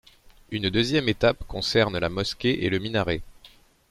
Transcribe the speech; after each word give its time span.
Une 0.49 0.71
deuxième 0.71 1.07
étape 1.09 1.43
concerne 1.47 1.99
la 1.99 2.09
mosquée 2.09 2.65
et 2.65 2.71
le 2.71 2.79
minaret. 2.79 3.21